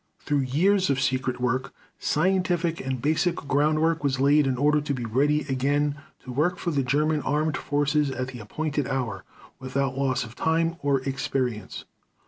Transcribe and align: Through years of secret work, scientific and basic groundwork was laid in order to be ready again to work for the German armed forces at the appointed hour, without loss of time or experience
Through 0.21 0.39
years 0.39 0.89
of 0.89 0.99
secret 0.99 1.39
work, 1.39 1.75
scientific 1.99 2.81
and 2.83 2.99
basic 2.99 3.35
groundwork 3.35 4.03
was 4.03 4.19
laid 4.19 4.47
in 4.47 4.57
order 4.57 4.81
to 4.81 4.93
be 4.95 5.05
ready 5.05 5.41
again 5.41 5.95
to 6.23 6.31
work 6.31 6.57
for 6.57 6.71
the 6.71 6.81
German 6.81 7.21
armed 7.21 7.55
forces 7.55 8.09
at 8.09 8.29
the 8.29 8.39
appointed 8.39 8.87
hour, 8.87 9.23
without 9.59 9.95
loss 9.95 10.23
of 10.23 10.33
time 10.35 10.77
or 10.81 11.01
experience 11.01 11.85